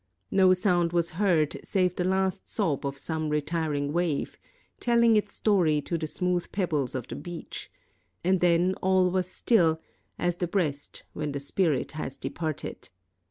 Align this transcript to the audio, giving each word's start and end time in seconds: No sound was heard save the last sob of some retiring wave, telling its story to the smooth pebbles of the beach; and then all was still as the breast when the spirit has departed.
No 0.31 0.51
sound 0.53 0.93
was 0.93 1.11
heard 1.11 1.59
save 1.63 1.95
the 1.95 2.03
last 2.03 2.49
sob 2.49 2.87
of 2.87 2.97
some 2.97 3.29
retiring 3.29 3.93
wave, 3.93 4.39
telling 4.79 5.15
its 5.15 5.31
story 5.31 5.79
to 5.81 5.95
the 5.95 6.07
smooth 6.07 6.51
pebbles 6.51 6.95
of 6.95 7.07
the 7.07 7.15
beach; 7.15 7.69
and 8.23 8.39
then 8.39 8.73
all 8.81 9.11
was 9.11 9.29
still 9.29 9.79
as 10.17 10.37
the 10.37 10.47
breast 10.47 11.03
when 11.13 11.33
the 11.33 11.39
spirit 11.39 11.91
has 11.91 12.17
departed. 12.17 12.89